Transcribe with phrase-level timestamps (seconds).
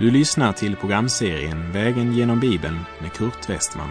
[0.00, 3.90] Du lyssnar till programserien Vägen genom Bibeln med Kurt Westman.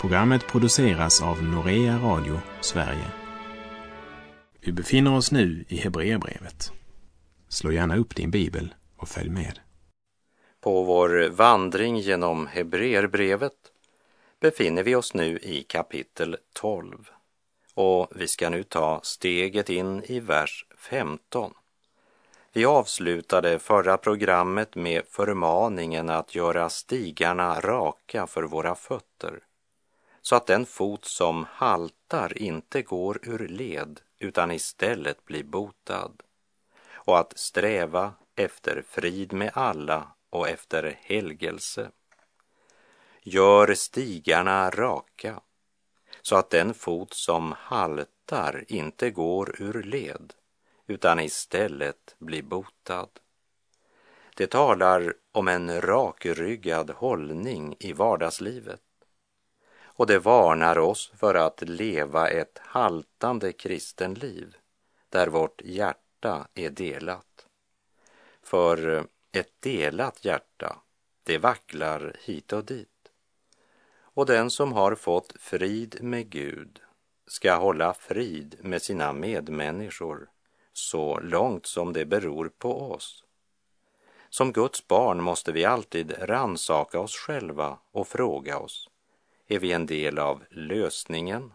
[0.00, 3.12] Programmet produceras av Norea Radio Sverige.
[4.60, 6.72] Vi befinner oss nu i Hebreerbrevet.
[7.48, 9.58] Slå gärna upp din bibel och följ med.
[10.60, 13.52] På vår vandring genom Hebreerbrevet
[14.40, 17.08] befinner vi oss nu i kapitel 12
[17.74, 21.52] och vi ska nu ta steget in i vers 15.
[22.54, 29.40] Vi avslutade förra programmet med förmaningen att göra stigarna raka för våra fötter
[30.22, 36.22] så att den fot som haltar inte går ur led utan istället blir botad
[36.92, 41.90] och att sträva efter frid med alla och efter helgelse.
[43.22, 45.40] Gör stigarna raka
[46.22, 50.32] så att den fot som haltar inte går ur led
[50.86, 53.08] utan istället bli botad.
[54.36, 58.80] Det talar om en rakryggad hållning i vardagslivet
[59.94, 64.56] och det varnar oss för att leva ett haltande kristenliv
[65.08, 67.46] där vårt hjärta är delat.
[68.42, 70.76] För ett delat hjärta,
[71.22, 72.88] det vacklar hit och dit.
[74.14, 76.80] Och den som har fått frid med Gud
[77.26, 80.28] ska hålla frid med sina medmänniskor
[80.72, 83.24] så långt som det beror på oss.
[84.28, 88.88] Som Guds barn måste vi alltid ransaka oss själva och fråga oss,
[89.46, 91.52] är vi en del av lösningen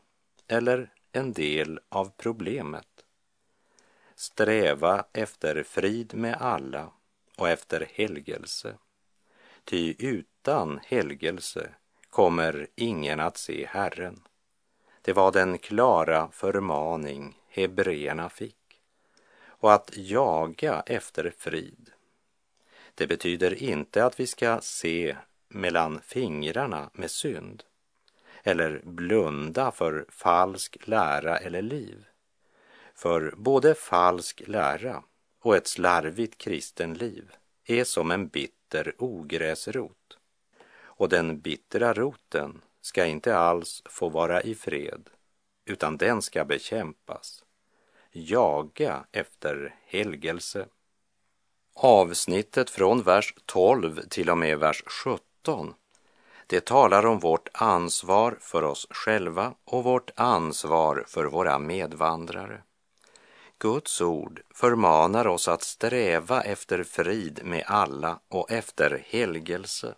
[0.47, 2.87] eller en del av problemet?
[4.15, 6.91] Sträva efter frid med alla
[7.37, 8.77] och efter helgelse.
[9.63, 11.69] Ty utan helgelse
[12.09, 14.23] kommer ingen att se Herren.
[15.01, 18.66] Det var den klara förmaning hebreerna fick
[19.59, 21.91] och att jaga efter frid.
[22.95, 27.63] Det betyder inte att vi ska se mellan fingrarna med synd
[28.43, 32.05] eller blunda för falsk lära eller liv.
[32.95, 35.03] För både falsk lära
[35.39, 37.31] och ett slarvigt kristen liv
[37.65, 40.17] är som en bitter ogräsrot.
[40.79, 45.09] Och den bittra roten ska inte alls få vara i fred,
[45.65, 47.43] utan den ska bekämpas
[48.25, 50.67] jaga efter helgelse.
[51.75, 55.73] Avsnittet från vers 12 till och med vers 17
[56.47, 62.61] det talar om vårt ansvar för oss själva och vårt ansvar för våra medvandrare.
[63.59, 69.95] Guds ord förmanar oss att sträva efter frid med alla och efter helgelse.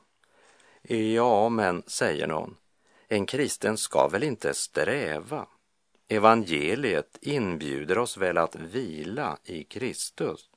[0.82, 2.58] Ja, men, säger någon,
[3.08, 5.48] en kristen ska väl inte sträva
[6.12, 10.50] Evangeliet inbjuder oss väl att vila i Kristus?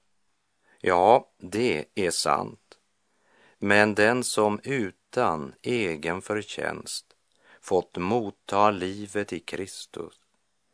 [0.80, 2.78] Ja, det är sant.
[3.58, 7.06] Men den som utan egen förtjänst
[7.60, 10.14] fått motta livet i Kristus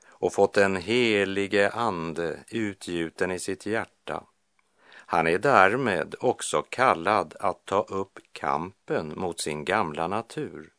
[0.09, 4.25] och fått den helige Ande utgjuten i sitt hjärta,
[4.91, 10.73] han är därmed också kallad att ta upp kampen mot sin gamla natur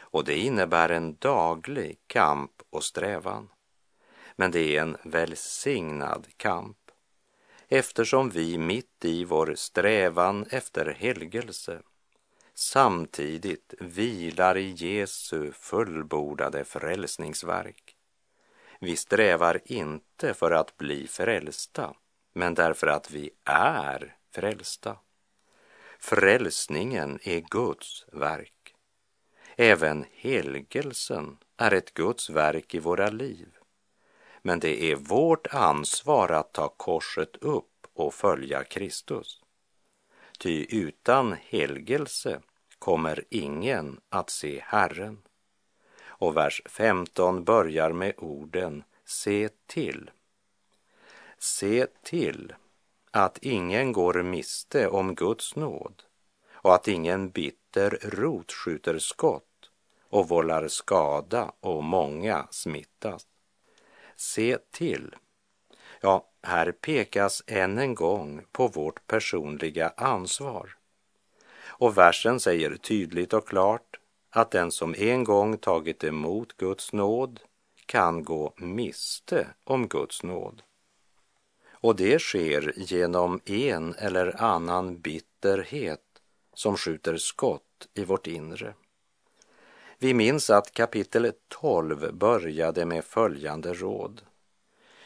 [0.00, 3.48] och det innebär en daglig kamp och strävan.
[4.36, 6.78] Men det är en välsignad kamp
[7.68, 11.82] eftersom vi mitt i vår strävan efter helgelse
[12.54, 17.96] samtidigt vilar i Jesu fullbordade frälsningsverk.
[18.80, 21.94] Vi strävar inte för att bli frälsta,
[22.32, 24.96] men därför att vi är frälsta.
[25.98, 28.61] Frälsningen är Guds verk.
[29.56, 33.48] Även helgelsen är ett Guds verk i våra liv.
[34.42, 39.42] Men det är vårt ansvar att ta korset upp och följa Kristus.
[40.38, 42.40] Ty utan helgelse
[42.78, 45.18] kommer ingen att se Herren.
[46.04, 50.10] Och vers 15 börjar med orden se till.
[51.38, 52.52] Se till
[53.10, 56.02] att ingen går miste om Guds nåd
[56.62, 59.70] och att ingen bitter rot skjuter skott
[60.08, 63.26] och vållar skada och många smittas.
[64.16, 65.14] Se till.
[66.00, 70.76] Ja, här pekas än en gång på vårt personliga ansvar.
[71.64, 73.98] Och versen säger tydligt och klart
[74.30, 77.40] att den som en gång tagit emot Guds nåd
[77.86, 80.62] kan gå miste om Guds nåd.
[81.70, 86.11] Och det sker genom en eller annan bitterhet
[86.54, 88.74] som skjuter skott i vårt inre.
[89.98, 94.22] Vi minns att kapitel 12 började med följande råd.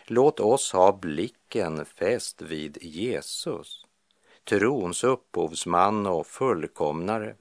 [0.05, 3.87] Låt oss ha blicken fäst vid Jesus,
[4.45, 7.35] trons upphovsman och fullkomnare,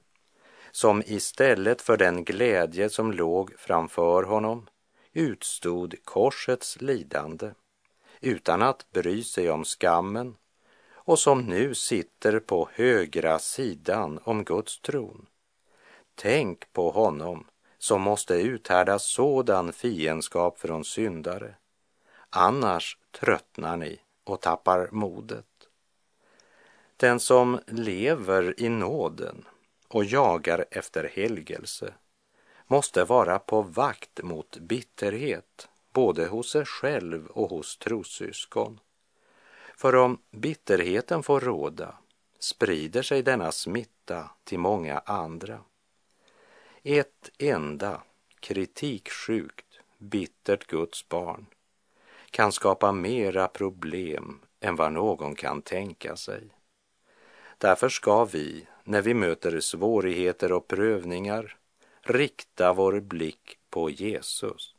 [0.70, 4.66] som istället för den glädje som låg framför honom
[5.12, 7.50] utstod korsets lidande
[8.20, 10.34] utan att bry sig om skammen
[11.06, 15.26] och som nu sitter på högra sidan om Guds tron.
[16.14, 17.46] Tänk på honom
[17.78, 21.54] som måste uthärda sådan fiendskap från syndare.
[22.30, 25.68] Annars tröttnar ni och tappar modet.
[26.96, 29.44] Den som lever i nåden
[29.88, 31.94] och jagar efter helgelse
[32.66, 38.80] måste vara på vakt mot bitterhet både hos sig själv och hos trossyskon.
[39.76, 41.94] För om bitterheten får råda
[42.38, 45.60] sprider sig denna smitta till många andra.
[46.82, 48.02] Ett enda
[48.40, 51.46] kritiksjukt, bittert Guds barn
[52.30, 56.48] kan skapa mera problem än vad någon kan tänka sig.
[57.58, 61.56] Därför ska vi, när vi möter svårigheter och prövningar,
[62.00, 64.74] rikta vår blick på Jesus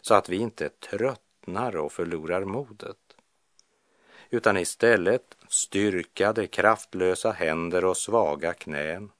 [0.00, 3.03] så att vi inte tröttnar och förlorar modet
[4.34, 9.10] utan istället styrka de kraftlösa händer och svaga knän,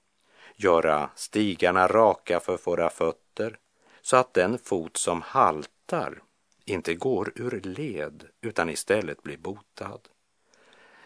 [0.57, 3.59] göra stigarna raka för våra fötter
[4.03, 6.23] så att den fot som haltar
[6.65, 10.01] inte går ur led utan istället blir botad.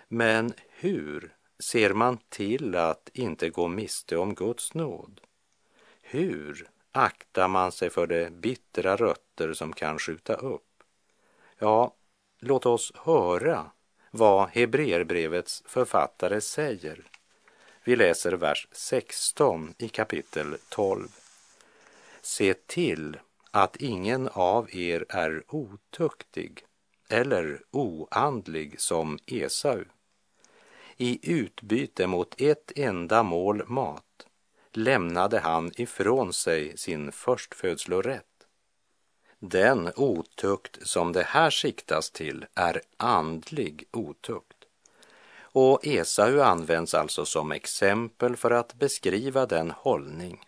[0.08, 5.20] Men hur ser man till att inte gå miste om Guds nåd?
[6.02, 10.82] Hur aktar man sig för de bittra rötter som kan skjuta upp?
[11.58, 11.94] Ja,
[12.38, 13.70] låt oss höra
[14.10, 17.02] vad Hebreerbrevets författare säger.
[17.84, 21.08] Vi läser vers 16 i kapitel 12.
[22.20, 23.16] Se till
[23.50, 26.64] att ingen av er är otuktig
[27.08, 29.84] eller oandlig som Esau
[30.96, 34.04] i utbyte mot ett enda mål mat
[34.72, 38.37] lämnade han ifrån sig sin förstfödslorätt.
[39.40, 44.64] Den otukt som det här siktas till är andlig otukt.
[45.40, 50.44] Och Esau används alltså som exempel för att beskriva den hållning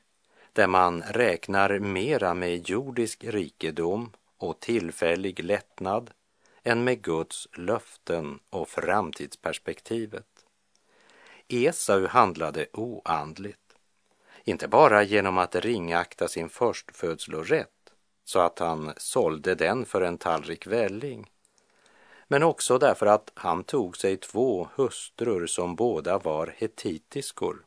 [0.53, 6.11] där man räknar mera med jordisk rikedom och tillfällig lättnad
[6.63, 10.27] än med Guds löften och framtidsperspektivet.
[11.49, 13.75] Esau handlade oandligt,
[14.45, 17.80] inte bara genom att ringakta sin förstfödslorätt
[18.31, 21.31] så att han sålde den för en tallrik välling,
[22.29, 27.65] men också därför att han tog sig två hustrur som båda var hetitiskor,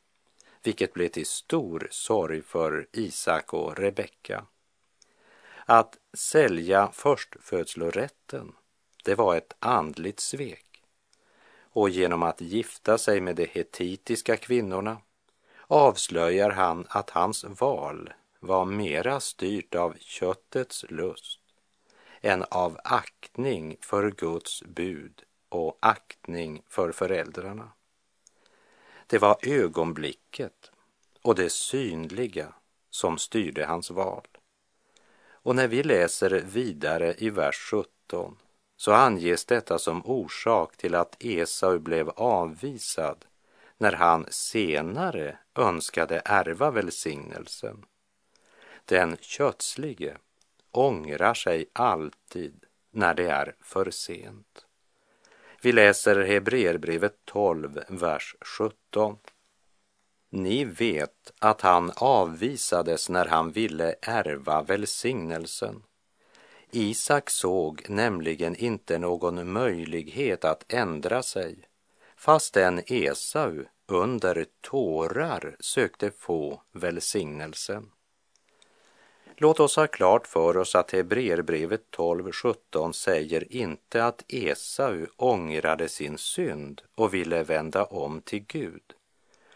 [0.63, 4.45] vilket blev till stor sorg för Isak och Rebecka.
[5.65, 8.56] Att sälja förstfödslorätten,
[9.04, 10.83] det var ett andligt svek
[11.60, 14.98] och genom att gifta sig med de hetitiska kvinnorna
[15.68, 18.13] avslöjar han att hans val
[18.44, 21.40] var mera styrt av köttets lust
[22.22, 27.72] än av aktning för Guds bud och aktning för föräldrarna.
[29.07, 30.72] Det var ögonblicket
[31.22, 32.53] och det synliga
[32.89, 34.27] som styrde hans val.
[35.25, 38.38] Och när vi läser vidare i vers 17
[38.77, 43.25] så anges detta som orsak till att Esau blev avvisad
[43.77, 47.86] när han senare önskade ärva välsignelsen.
[48.86, 50.18] Den kötslige
[50.72, 54.66] ångrar sig alltid när det är för sent.
[55.62, 59.18] Vi läser Hebreerbrevet 12, vers 17.
[60.30, 65.84] Ni vet att han avvisades när han ville ärva välsignelsen
[66.75, 71.58] Isak såg nämligen inte någon möjlighet att ändra sig
[72.16, 77.92] fastän Esau under tårar sökte få välsignelsen.
[79.38, 86.18] Låt oss ha klart för oss att Hebreerbrevet 12.17 säger inte att Esau ångrade sin
[86.18, 88.84] synd och ville vända om till Gud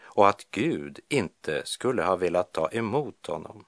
[0.00, 3.64] och att Gud inte skulle ha velat ta emot honom.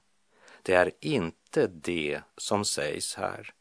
[0.61, 3.53] Det är inte det som sägs här.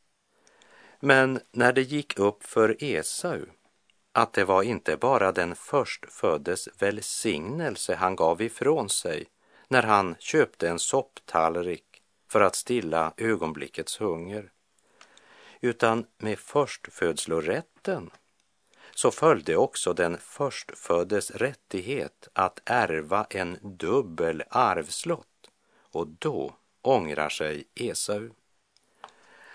[1.01, 3.47] Men när det gick upp för Esau
[4.13, 9.27] att det var inte bara den förstföddes välsignelse han gav ifrån sig
[9.69, 11.90] när han köpte en sopptallrik
[12.31, 14.51] för att stilla ögonblickets hunger,
[15.61, 18.11] utan med förstfödslorätten
[18.95, 25.51] så följde också den förstföddes rättighet att ärva en dubbel arvslott
[25.93, 28.31] och då ångrar sig Esau.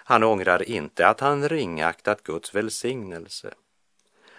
[0.07, 3.53] Han ångrar inte att han ringaktat Guds välsignelse.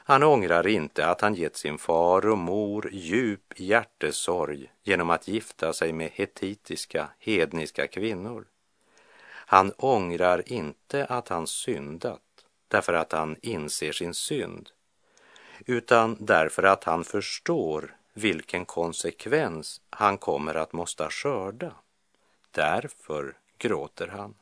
[0.08, 5.72] Han ångrar inte att han gett sin far och mor djup hjärtesorg genom att gifta
[5.72, 8.46] sig med hetitiska, hedniska kvinnor.
[9.26, 12.20] Han ångrar inte att han syndat
[12.68, 14.70] därför att han inser sin synd,
[15.66, 21.72] utan därför att han förstår vilken konsekvens han kommer att måste skörda.
[22.50, 24.34] Därför gråter han.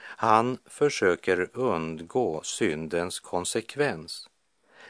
[0.00, 4.28] Han försöker undgå syndens konsekvens,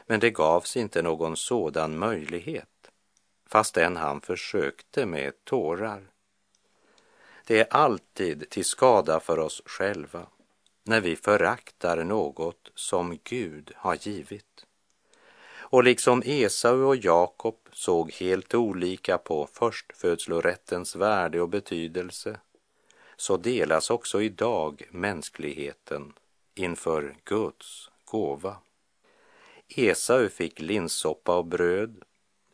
[0.05, 2.91] men det gavs inte någon sådan möjlighet,
[3.47, 6.07] fastän han försökte med tårar.
[7.47, 10.27] Det är alltid till skada för oss själva
[10.83, 14.65] när vi föraktar något som Gud har givit.
[15.55, 22.39] Och liksom Esau och Jakob såg helt olika på förstfödslorättens värde och betydelse
[23.15, 26.13] så delas också idag mänskligheten
[26.55, 28.57] inför Guds gåva.
[29.67, 32.03] Esau fick linssoppa och bröd,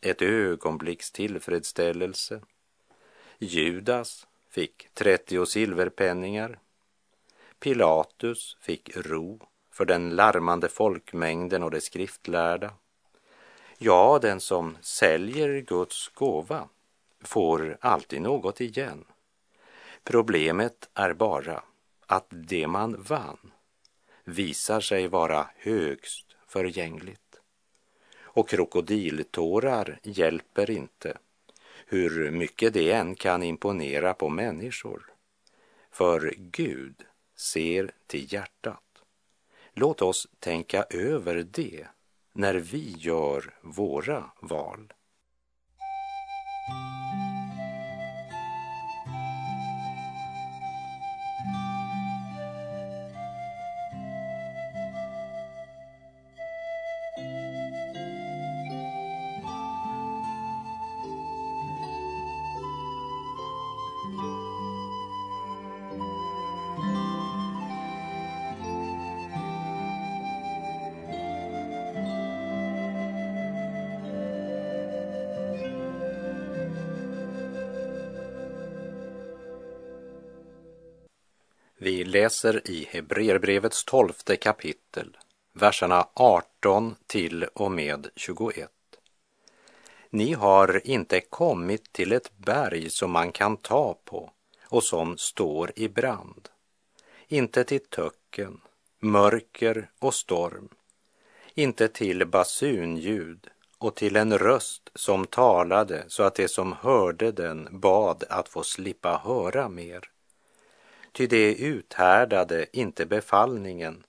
[0.02, 2.42] ett ögonblicks tillfredsställelse.
[3.40, 6.60] Judas fick 30 silverpenningar.
[7.60, 9.40] Pilatus fick ro
[9.72, 12.74] för den larmande folkmängden och de skriftlärda.
[13.78, 16.70] Ja, den som säljer Guds gåva
[17.22, 19.06] får alltid något igen.
[20.04, 21.64] Problemet är bara
[22.06, 23.52] att det man vann
[24.24, 27.40] visar sig vara högst förgängligt.
[28.22, 31.18] Och krokodiltårar hjälper inte,
[31.86, 35.14] hur mycket det än kan imponera på människor.
[35.92, 36.96] För Gud
[37.36, 39.04] ser till hjärtat.
[39.74, 41.88] Låt oss tänka över det
[42.34, 44.94] när vi gör våra val.
[82.32, 85.18] Läser i Hebreerbrevets tolfte kapitel,
[85.54, 88.70] verserna 18 till och med 21.
[90.10, 94.32] Ni har inte kommit till ett berg som man kan ta på
[94.64, 96.50] och som står i brand,
[97.28, 98.62] inte till töcken,
[99.00, 100.70] mörker och storm,
[101.54, 103.48] inte till basunljud
[103.78, 108.64] och till en röst som talade så att de som hörde den bad att få
[108.64, 110.11] slippa höra mer
[111.12, 114.04] ty det uthärdade inte befallningen,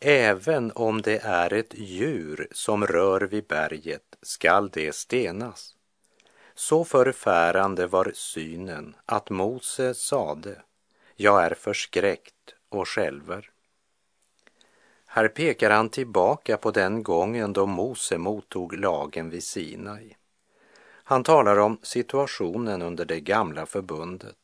[0.00, 5.74] även om det är ett djur som rör vid berget skall det stenas.
[6.54, 10.62] Så förfärande var synen att Mose sade,
[11.16, 13.50] jag är förskräckt och skälver.
[15.06, 20.16] Här pekar han tillbaka på den gången då Mose mottog lagen vid Sinai.
[21.06, 24.36] Han talar om situationen under det gamla förbundet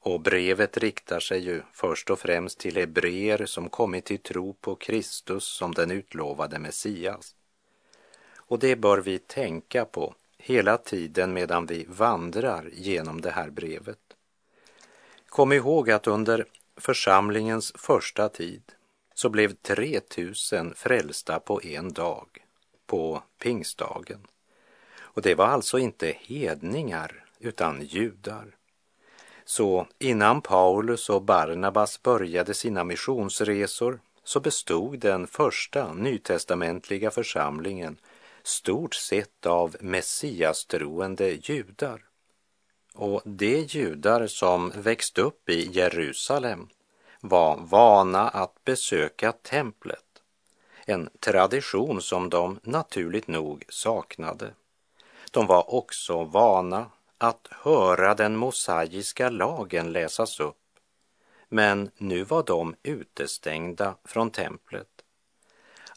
[0.00, 4.74] och brevet riktar sig ju först och främst till hebreer som kommit till tro på
[4.74, 7.34] Kristus som den utlovade Messias.
[8.36, 13.98] Och det bör vi tänka på hela tiden medan vi vandrar genom det här brevet.
[15.28, 16.44] Kom ihåg att under
[16.76, 18.62] församlingens första tid
[19.14, 22.26] så blev 3000 frälsta på en dag,
[22.86, 24.26] på pingstdagen.
[24.98, 28.57] Och det var alltså inte hedningar utan judar.
[29.50, 37.96] Så innan Paulus och Barnabas började sina missionsresor så bestod den första nytestamentliga församlingen
[38.42, 42.04] stort sett av messiastroende judar.
[42.94, 46.68] Och de judar som växt upp i Jerusalem
[47.20, 50.22] var vana att besöka templet,
[50.86, 54.50] en tradition som de naturligt nog saknade.
[55.30, 56.86] De var också vana
[57.18, 60.56] att höra den mosaiska lagen läsas upp,
[61.48, 64.88] men nu var de utestängda från templet.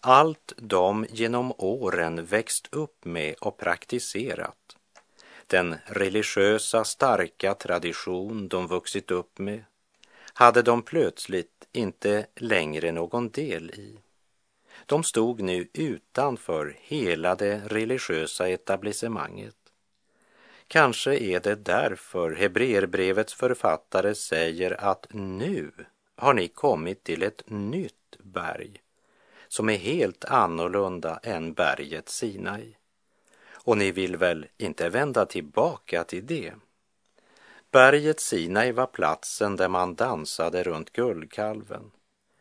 [0.02, 4.78] Allt de genom åren växt upp med och praktiserat,
[5.48, 9.64] den religiösa starka tradition de vuxit upp med,
[10.34, 14.00] hade de plötsligt inte längre någon del i.
[14.86, 19.61] De stod nu utanför hela det religiösa etablissemanget
[20.72, 25.72] Kanske är det därför Hebreerbrevets författare säger att nu
[26.16, 28.82] har ni kommit till ett nytt berg
[29.48, 32.78] som är helt annorlunda än berget Sinai.
[33.52, 36.54] Och ni vill väl inte vända tillbaka till det?
[37.72, 41.92] Berget Sinai var platsen där man dansade runt guldkalven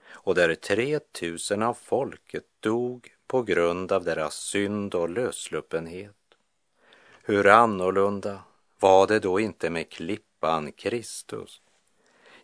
[0.09, 6.20] och där 3000 av folket dog på grund av deras synd och lösluppenhet.
[7.31, 8.43] Hur annorlunda
[8.81, 11.61] var det då inte med klippan Kristus,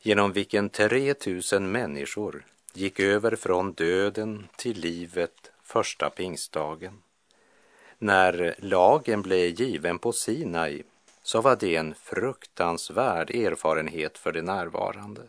[0.00, 7.02] genom vilken 3000 människor gick över från döden till livet första pingstdagen.
[7.99, 10.83] När lagen blev given på Sinai
[11.23, 15.23] så var det en fruktansvärd erfarenhet för de närvarande.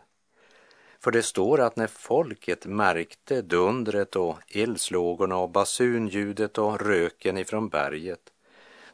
[0.99, 7.69] För det står att när folket märkte dundret och eldslågorna och basunljudet och röken ifrån
[7.69, 8.31] berget,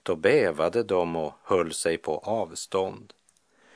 [0.03, 3.13] då bävade de och höll sig på avstånd.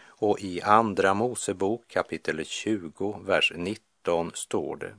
[0.05, 4.95] Och i Andra Mosebok kapitel 20, vers 19 står det.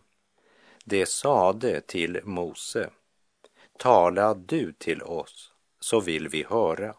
[0.84, 2.90] Det sade till Mose,
[3.78, 6.94] tala du till oss, så vill vi höra,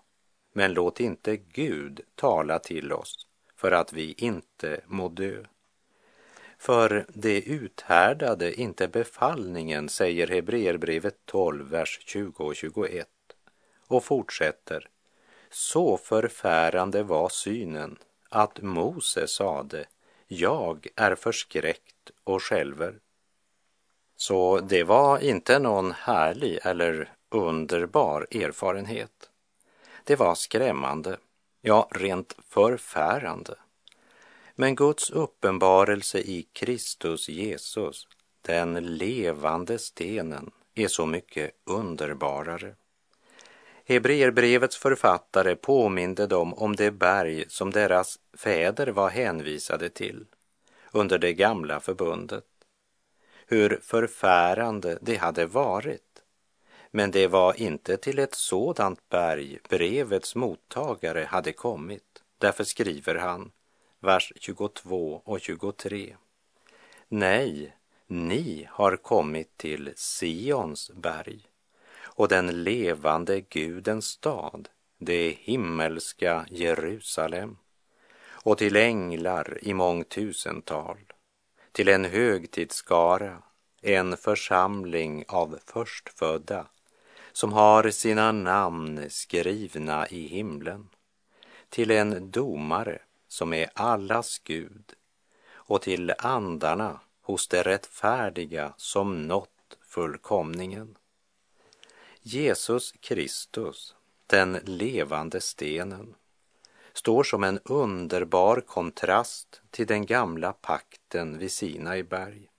[0.54, 5.44] men låt inte Gud tala till oss, för att vi inte må dö.
[6.58, 13.10] För det uthärdade inte befallningen, säger Hebreerbrevet 12, vers 20 och 21
[13.90, 14.88] och fortsätter.
[15.50, 17.98] Så förfärande var synen
[18.30, 19.86] att Mose sade,
[20.28, 23.00] jag är förskräckt och skälver.
[24.16, 29.30] Så det var inte någon härlig eller underbar erfarenhet.
[30.04, 31.18] Det var skrämmande,
[31.62, 33.56] ja rent förfärande.
[34.56, 38.08] Men Guds uppenbarelse i Kristus Jesus,
[38.42, 42.76] den levande stenen, är så mycket underbarare.
[43.90, 50.26] Hebreerbrevets författare påminde dem om det berg som deras fäder var hänvisade till
[50.92, 52.46] under det gamla förbundet.
[53.48, 56.24] Hur förfärande det hade varit.
[56.92, 62.24] Men det var inte till ett sådant berg brevets mottagare hade kommit.
[62.38, 63.52] Därför skriver han
[64.00, 66.16] vers 22 och 23.
[67.08, 67.76] Nej,
[68.08, 71.50] ni har kommit till Sions berg
[72.20, 77.58] och den levande Gudens stad, det himmelska Jerusalem
[78.28, 80.98] och till änglar i mångtusental,
[81.72, 83.44] till en högtidsskara,
[83.82, 86.68] en församling av förstfödda
[87.32, 90.90] som har sina namn skrivna i himlen,
[91.70, 94.94] till en domare som är allas Gud
[95.52, 100.96] och till andarna hos de rättfärdiga som nått fullkomningen.
[102.32, 103.96] Jesus Kristus,
[104.28, 106.16] den levande stenen,
[106.94, 112.50] står som en underbar kontrast till den gamla pakten vid Sinai berg.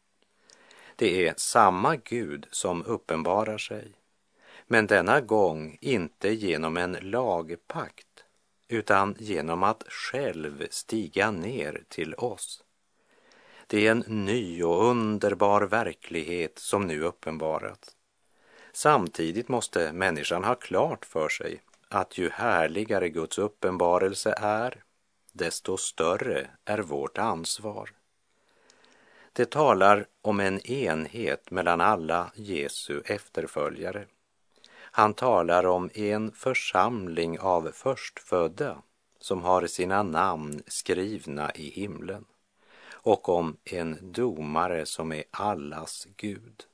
[0.97, 3.93] Det är samma Gud som uppenbarar sig,
[4.67, 8.25] men denna gång inte genom en lagpakt
[8.69, 12.65] utan genom att själv stiga ner till oss.
[13.67, 17.97] Det är en ny och underbar verklighet som nu uppenbarats.
[18.73, 24.83] Samtidigt måste människan ha klart för sig att ju härligare Guds uppenbarelse är,
[25.33, 27.91] desto större är vårt ansvar.
[29.33, 34.07] Det talar om en enhet mellan alla Jesu efterföljare
[34.93, 38.83] han talar om en församling av förstfödda
[39.21, 42.25] som har sina namn skrivna i himlen
[42.93, 46.65] och om en domare som är allas Gud.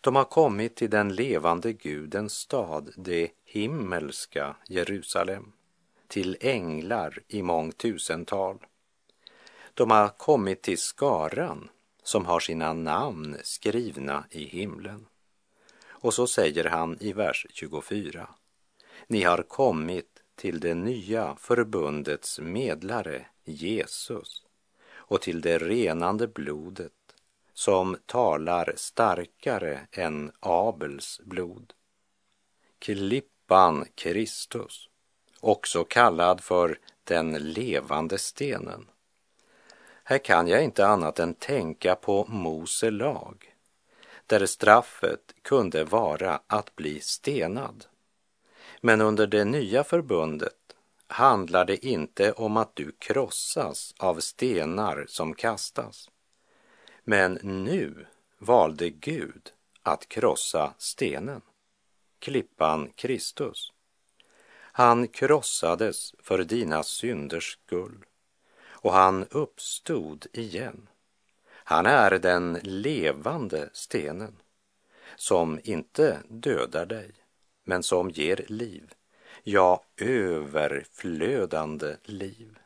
[0.00, 5.52] De har kommit till den levande Gudens stad, det himmelska Jerusalem,
[6.08, 8.58] till änglar i mångtusental.
[9.74, 11.68] De har kommit till skaran
[12.02, 15.06] som har sina namn skrivna i himlen.
[15.86, 18.28] Och så säger han i vers 24.
[19.06, 24.44] Ni har kommit till det nya förbundets medlare, Jesus,
[24.92, 26.92] och till det renande blodet
[27.60, 31.72] som talar starkare än Abels blod.
[32.78, 34.88] Klippan Kristus,
[35.40, 38.86] också kallad för den levande stenen.
[40.04, 43.54] Här kan jag inte annat än tänka på Mose lag
[44.26, 47.86] där straffet kunde vara att bli stenad.
[48.80, 55.34] Men under det nya förbundet handlar det inte om att du krossas av stenar som
[55.34, 56.08] kastas.
[57.04, 58.06] Men nu
[58.38, 61.40] valde Gud att krossa stenen,
[62.18, 63.72] klippan Kristus.
[64.72, 68.04] Han krossades för dina synders skull
[68.62, 70.88] och han uppstod igen
[71.48, 74.36] Han är den levande stenen
[75.16, 77.10] som inte dödar dig,
[77.64, 78.94] men som ger liv,
[79.42, 82.58] ja, överflödande liv.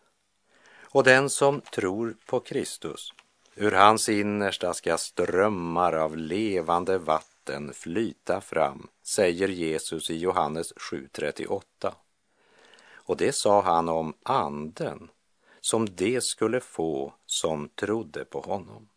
[0.83, 3.13] Och den som tror på Kristus,
[3.57, 11.93] ur hans innersta ska strömmar av levande vatten flyta fram, säger Jesus i Johannes 7.38.
[12.93, 15.11] Och det sa han om anden
[15.61, 18.89] som det skulle få som trodde på honom.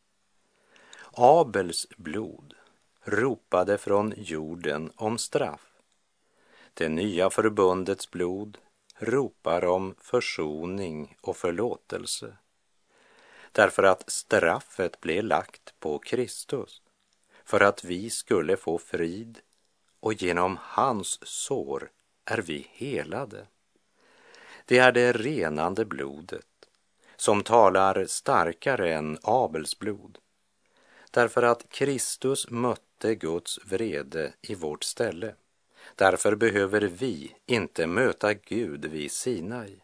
[1.11, 2.53] Abels blod
[3.03, 5.67] ropade från jorden om straff.
[6.73, 8.57] Det nya förbundets blod
[8.99, 12.37] ropar om försoning och förlåtelse.
[13.57, 16.81] Därför att straffet blev lagt på Kristus
[17.45, 19.39] för att vi skulle få frid
[19.99, 21.91] och genom hans sår
[22.25, 23.47] är vi helade.
[24.65, 26.45] Det är det renande blodet
[27.15, 30.17] som talar starkare än Abels blod.
[31.11, 35.35] Därför att Kristus mötte Guds vrede i vårt ställe.
[35.95, 39.79] Därför behöver vi inte möta Gud vid Sinai,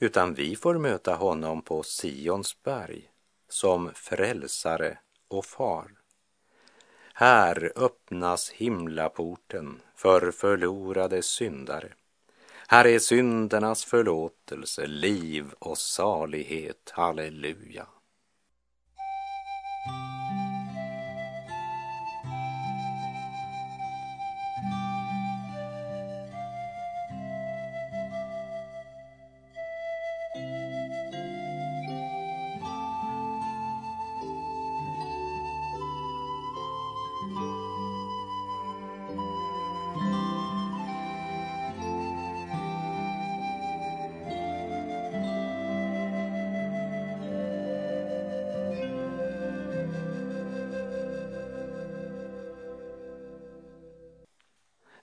[0.00, 3.10] utan vi får möta honom på Sions berg
[3.48, 5.90] som frälsare och far.
[7.14, 11.92] Här öppnas himlaporten för förlorade syndare
[12.68, 16.92] här är syndernas förlåtelse, liv och salighet.
[16.94, 17.86] Halleluja.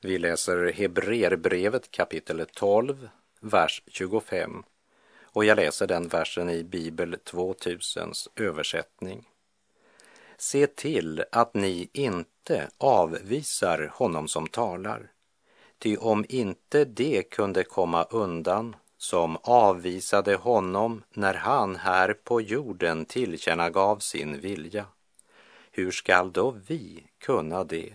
[0.05, 4.63] Vi läser Hebreerbrevet kapitel 12, vers 25.
[5.23, 9.29] Och jag läser den versen i Bibel 2000s översättning.
[10.37, 15.11] Se till att ni inte avvisar honom som talar,
[15.77, 23.05] ty om inte det kunde komma undan som avvisade honom när han här på jorden
[23.05, 24.85] tillkännagav sin vilja,
[25.71, 27.93] hur skall då vi kunna det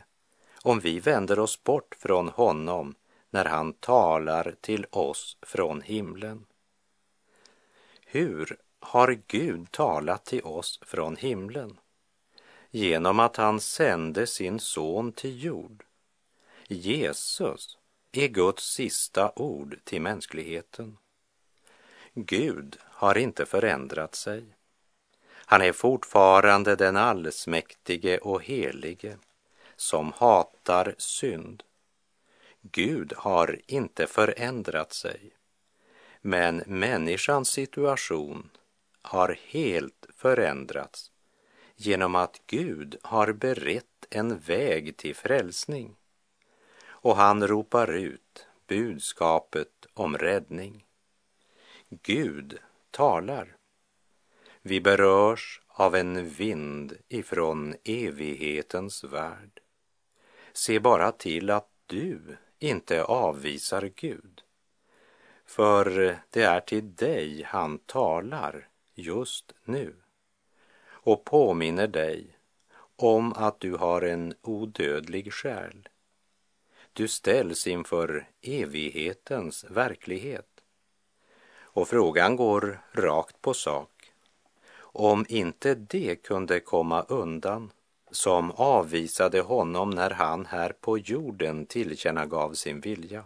[0.63, 2.95] om vi vänder oss bort från honom
[3.31, 6.47] när han talar till oss från himlen.
[8.07, 11.81] Hur har Gud talat till oss från himlen?
[12.71, 15.85] Genom att han sände sin son till jord.
[16.69, 17.79] Jesus
[18.13, 20.99] är Guds sista ord till mänskligheten.
[22.15, 24.45] Gud har inte förändrat sig.
[25.31, 29.19] Han är fortfarande den allsmäktige och helige
[29.81, 31.63] som hatar synd.
[32.61, 35.31] Gud har inte förändrat sig,
[36.21, 38.51] men människans situation
[39.03, 41.11] har helt förändrats
[41.77, 45.97] genom att Gud har berett en väg till frälsning
[46.87, 50.85] och han ropar ut budskapet om räddning.
[51.89, 52.59] Gud
[52.91, 53.57] talar.
[54.63, 59.61] Vi berörs av en vind ifrån evighetens värld.
[60.59, 64.43] Se bara till att du inte avvisar Gud.
[65.47, 69.95] För det är till dig han talar just nu
[70.89, 72.39] och påminner dig
[72.97, 75.89] om att du har en odödlig själ.
[76.93, 80.61] Du ställs inför evighetens verklighet.
[81.57, 84.13] Och frågan går rakt på sak.
[84.79, 87.71] Om inte det kunde komma undan
[88.11, 93.25] som avvisade honom när han här på jorden tillkännagav sin vilja.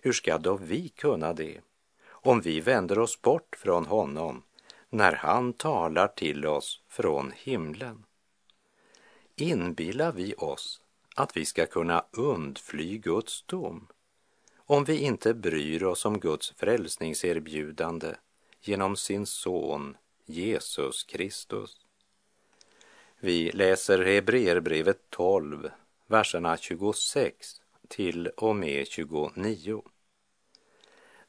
[0.00, 1.60] Hur ska då vi kunna det
[2.08, 4.42] om vi vänder oss bort från honom
[4.90, 8.04] när han talar till oss från himlen?
[9.36, 10.80] Inbillar vi oss
[11.16, 13.88] att vi ska kunna undfly Guds dom
[14.56, 18.14] om vi inte bryr oss om Guds frälsningserbjudande
[18.60, 21.81] genom sin son Jesus Kristus?
[23.24, 25.70] Vi läser Hebreerbrevet 12,
[26.06, 29.82] verserna 26 till och med 29.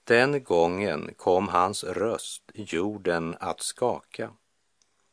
[0.03, 4.34] Den gången kom hans röst jorden att skaka,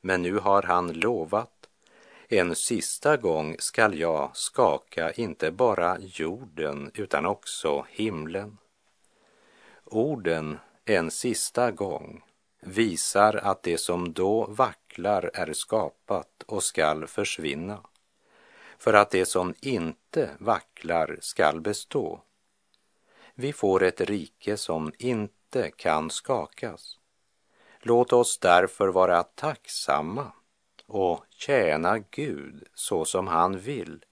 [0.01, 1.69] men nu har han lovat,
[2.29, 8.59] en sista gång skall jag skaka inte bara jorden utan också himlen.
[9.85, 12.23] Orden en sista gång
[12.61, 17.81] visar att det som då vacklar är skapat och skall försvinna,
[18.79, 22.23] för att det som inte vacklar skall bestå.
[23.35, 26.99] Vi får ett rike som inte kan skakas.
[27.81, 30.33] Låt oss därför vara tacksamma
[30.87, 34.05] och tjäna Gud så som han vill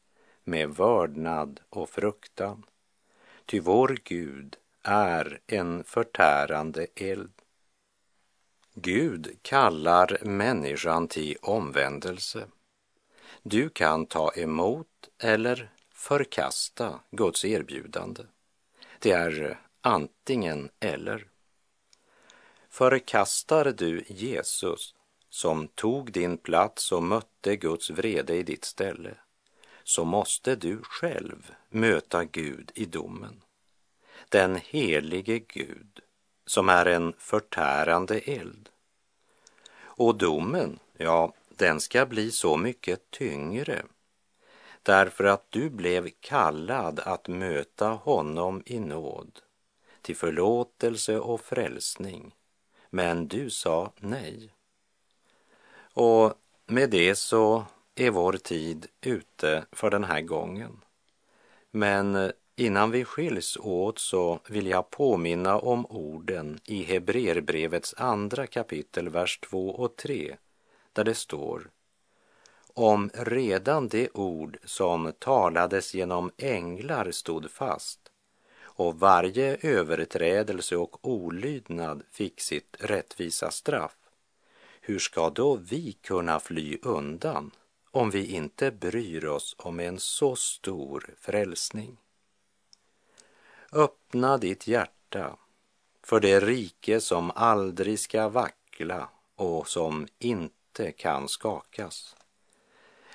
[0.45, 2.65] med vördnad och fruktan.
[3.47, 7.38] Ty vår Gud är en förtärande eld.
[8.81, 12.47] Gud kallar människan till omvändelse.
[13.43, 14.87] Du kan ta emot
[15.19, 18.23] eller förkasta Guds erbjudande.
[18.99, 21.27] Det är antingen eller.
[22.69, 24.95] Förkastar du Jesus
[25.29, 29.15] som tog din plats och mötte Guds vrede i ditt ställe,
[29.85, 33.43] så måste du själv möta Gud i domen.
[34.29, 36.01] Den helige Gud
[36.49, 38.69] som är en förtärande eld.
[39.81, 43.83] Och domen, ja, den ska bli så mycket tyngre
[44.83, 49.41] därför att du blev kallad att möta honom i nåd
[50.03, 52.35] till förlåtelse och frälsning,
[52.91, 54.53] men du sa nej.
[55.93, 56.35] Och
[56.67, 60.85] med det så är vår tid ute för den här gången.
[61.71, 69.09] Men innan vi skiljs åt så vill jag påminna om orden i Hebreerbrevets andra kapitel,
[69.09, 70.37] vers 2 och 3,
[70.93, 71.71] där det står
[72.79, 78.01] om redan det ord som talades genom änglar stod fast
[78.63, 83.97] och varje överträdelse och olydnad fick sitt rättvisa straff,
[84.81, 87.51] hur ska då vi kunna fly undan
[87.91, 91.97] om vi inte bryr oss om en så stor frälsning?
[93.73, 95.37] Öppna ditt hjärta
[96.03, 102.17] för det rike som aldrig ska vackla och som inte kan skakas.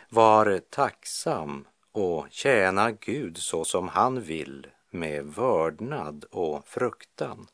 [0.09, 7.47] Var tacksam och tjäna Gud så som han vill med vördnad och fruktan.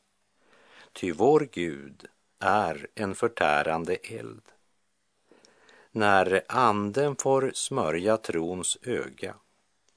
[0.92, 2.06] Ty vår Gud
[2.38, 4.42] är en förtärande eld.
[5.90, 9.34] När anden får smörja trons öga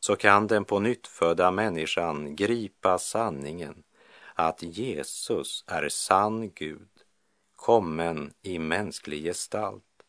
[0.03, 3.83] så kan den på nyttfödda människan gripa sanningen
[4.33, 6.89] att Jesus är sann Gud,
[7.55, 10.03] kommen i mänsklig gestalt.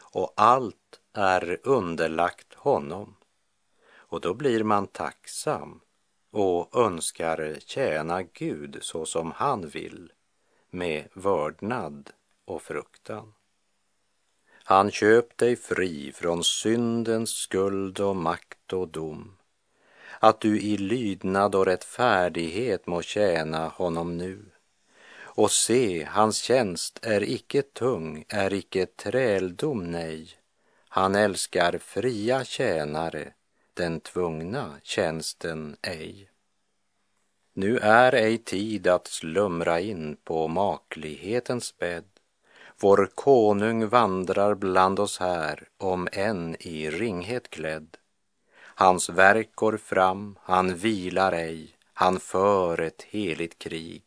[0.00, 3.16] Och allt är underlagt honom.
[3.92, 5.80] Och då blir man tacksam
[6.30, 10.12] och önskar tjäna Gud så som han vill
[10.70, 12.10] med vördnad
[12.44, 13.33] och fruktan.
[14.66, 19.36] Han köp dig fri från syndens skuld och makt och dom,
[20.18, 24.44] att du i lydnad och rättfärdighet må tjäna honom nu.
[25.16, 30.28] Och se, hans tjänst är icke tung, är icke träldom, nej.
[30.88, 33.32] Han älskar fria tjänare,
[33.74, 36.30] den tvungna tjänsten ej.
[37.52, 42.13] Nu är ej tid att slumra in på maklighetens bädd.
[42.84, 47.96] Vår konung vandrar bland oss här, om än i ringhet klädd.
[48.56, 54.02] Hans verk går fram, han vilar ej, han för ett heligt krig.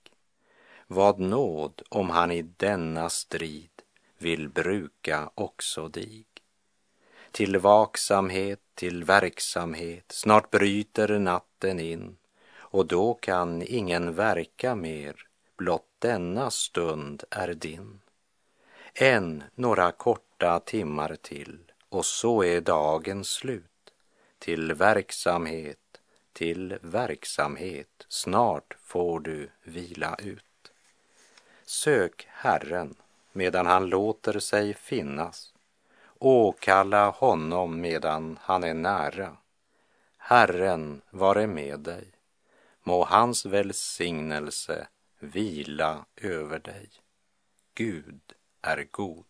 [0.87, 3.81] Vad nåd om han i denna strid
[4.17, 6.25] vill bruka också dig.
[7.31, 12.17] Till vaksamhet, till verksamhet, snart bryter natten in
[12.55, 15.15] och då kan ingen verka mer,
[15.57, 17.99] blott denna stund är din.
[18.99, 23.93] Än några korta timmar till och så är dagen slut.
[24.39, 26.01] Till verksamhet,
[26.33, 30.71] till verksamhet, snart får du vila ut.
[31.65, 32.95] Sök Herren
[33.31, 35.53] medan han låter sig finnas.
[36.19, 39.37] Åkalla honom medan han är nära.
[40.17, 42.11] Herren vare med dig.
[42.83, 44.87] Må hans välsignelse
[45.19, 46.89] vila över dig.
[47.73, 48.33] Gud
[48.67, 49.25] är god.